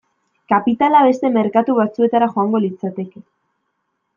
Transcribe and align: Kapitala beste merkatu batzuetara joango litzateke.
Kapitala 0.53 1.01
beste 1.07 1.31
merkatu 1.35 1.75
batzuetara 1.81 2.31
joango 2.37 2.63
litzateke. 2.65 3.23